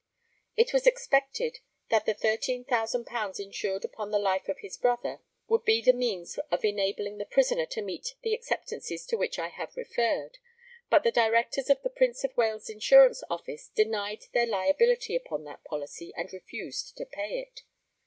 It 0.57 0.73
was 0.73 0.87
expected 0.87 1.59
that 1.91 2.07
the 2.07 2.15
£13,000 2.15 3.39
insured 3.39 3.85
upon 3.85 4.09
the 4.09 4.17
life 4.17 4.49
of 4.49 4.57
his 4.57 4.75
brother 4.75 5.21
would 5.47 5.63
be 5.63 5.79
the 5.79 5.93
means 5.93 6.39
of 6.49 6.65
enabling 6.65 7.19
the 7.19 7.25
prisoner 7.25 7.67
to 7.67 7.83
meet 7.83 8.15
the 8.23 8.33
acceptances 8.33 9.05
to 9.05 9.15
which 9.15 9.37
I 9.37 9.49
have 9.49 9.77
referred, 9.77 10.39
but 10.89 11.03
the 11.03 11.11
directors 11.11 11.69
of 11.69 11.83
the 11.83 11.91
Prince 11.91 12.23
of 12.23 12.35
Wales 12.35 12.67
Insurance 12.67 13.23
office 13.29 13.67
denied 13.67 14.23
their 14.33 14.47
liability 14.47 15.15
upon 15.15 15.43
that 15.43 15.63
policy, 15.65 16.11
and 16.17 16.33
refused 16.33 16.97
to 16.97 17.05
pay 17.05 17.39
it. 17.39 17.61